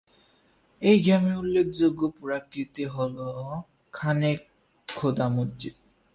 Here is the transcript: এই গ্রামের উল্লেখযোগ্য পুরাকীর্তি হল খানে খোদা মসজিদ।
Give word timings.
এই 0.81 0.97
গ্রামের 1.03 1.35
উল্লেখযোগ্য 1.35 2.01
পুরাকীর্তি 2.17 2.83
হল 2.85 3.17
খানে 3.93 4.31
খোদা 4.87 5.27
মসজিদ। 5.29 5.75